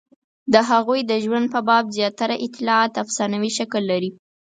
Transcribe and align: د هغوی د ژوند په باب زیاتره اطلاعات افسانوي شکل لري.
د 0.53 0.55
هغوی 0.69 0.99
د 1.05 1.11
ژوند 1.23 1.45
په 1.53 1.59
باب 1.67 1.85
زیاتره 1.97 2.35
اطلاعات 2.45 2.93
افسانوي 3.03 3.51
شکل 3.59 3.81
لري. 3.91 4.11